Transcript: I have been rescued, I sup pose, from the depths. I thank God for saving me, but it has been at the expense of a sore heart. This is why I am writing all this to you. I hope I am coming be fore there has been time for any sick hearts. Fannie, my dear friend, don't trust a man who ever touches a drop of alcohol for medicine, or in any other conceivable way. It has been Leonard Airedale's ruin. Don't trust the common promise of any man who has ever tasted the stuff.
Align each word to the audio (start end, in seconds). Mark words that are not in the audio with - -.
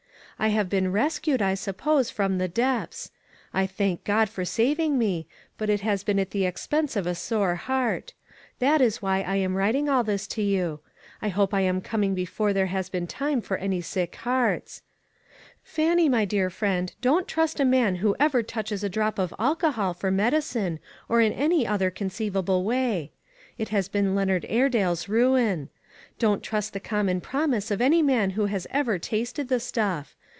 I 0.39 0.47
have 0.47 0.69
been 0.71 0.91
rescued, 0.91 1.39
I 1.39 1.53
sup 1.53 1.77
pose, 1.77 2.09
from 2.09 2.39
the 2.39 2.47
depths. 2.47 3.11
I 3.53 3.67
thank 3.67 4.03
God 4.03 4.27
for 4.27 4.43
saving 4.43 4.97
me, 4.97 5.27
but 5.55 5.69
it 5.69 5.81
has 5.81 6.03
been 6.03 6.17
at 6.17 6.31
the 6.31 6.47
expense 6.47 6.95
of 6.95 7.05
a 7.05 7.13
sore 7.13 7.53
heart. 7.53 8.13
This 8.57 8.81
is 8.81 9.01
why 9.03 9.21
I 9.21 9.35
am 9.35 9.53
writing 9.53 9.87
all 9.87 10.03
this 10.03 10.25
to 10.29 10.41
you. 10.41 10.79
I 11.21 11.29
hope 11.29 11.53
I 11.53 11.61
am 11.61 11.79
coming 11.79 12.15
be 12.15 12.25
fore 12.25 12.53
there 12.53 12.65
has 12.73 12.89
been 12.89 13.05
time 13.05 13.39
for 13.41 13.55
any 13.57 13.81
sick 13.81 14.15
hearts. 14.15 14.81
Fannie, 15.61 16.09
my 16.09 16.25
dear 16.25 16.49
friend, 16.49 16.91
don't 17.01 17.27
trust 17.27 17.59
a 17.59 17.63
man 17.65 17.97
who 17.97 18.15
ever 18.19 18.41
touches 18.41 18.83
a 18.83 18.89
drop 18.89 19.19
of 19.19 19.35
alcohol 19.37 19.93
for 19.93 20.09
medicine, 20.09 20.79
or 21.07 21.21
in 21.21 21.33
any 21.33 21.67
other 21.67 21.91
conceivable 21.91 22.63
way. 22.63 23.11
It 23.59 23.69
has 23.69 23.87
been 23.87 24.15
Leonard 24.15 24.47
Airedale's 24.49 25.07
ruin. 25.07 25.69
Don't 26.17 26.41
trust 26.41 26.73
the 26.73 26.79
common 26.79 27.21
promise 27.21 27.69
of 27.69 27.79
any 27.79 28.01
man 28.01 28.31
who 28.31 28.47
has 28.47 28.65
ever 28.71 28.97
tasted 28.97 29.47
the 29.47 29.59
stuff. 29.59 30.15